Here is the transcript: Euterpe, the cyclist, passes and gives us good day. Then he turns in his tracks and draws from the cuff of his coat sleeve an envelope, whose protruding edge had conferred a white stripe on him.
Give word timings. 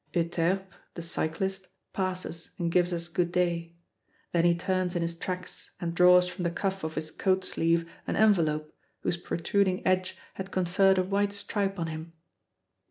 Euterpe, 0.15 0.65
the 0.95 1.01
cyclist, 1.03 1.67
passes 1.93 2.49
and 2.57 2.71
gives 2.71 2.91
us 2.91 3.07
good 3.07 3.31
day. 3.31 3.75
Then 4.31 4.45
he 4.45 4.55
turns 4.55 4.95
in 4.95 5.03
his 5.03 5.15
tracks 5.15 5.69
and 5.79 5.93
draws 5.93 6.27
from 6.27 6.43
the 6.43 6.49
cuff 6.49 6.83
of 6.83 6.95
his 6.95 7.11
coat 7.11 7.45
sleeve 7.45 7.87
an 8.07 8.15
envelope, 8.15 8.75
whose 9.01 9.17
protruding 9.17 9.85
edge 9.85 10.17
had 10.33 10.49
conferred 10.49 10.97
a 10.97 11.03
white 11.03 11.33
stripe 11.33 11.77
on 11.77 11.85
him. 11.85 12.13